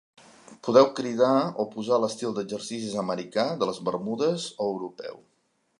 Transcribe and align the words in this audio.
Podeu 0.67 0.87
cridar 0.99 1.33
o 1.63 1.65
posar 1.75 1.99
l'estil 2.05 2.33
d'exercicis 2.39 2.97
americà, 3.05 3.47
de 3.61 3.69
les 3.73 3.83
Bermudes 3.91 4.49
o 4.67 4.71
europeu. 4.73 5.21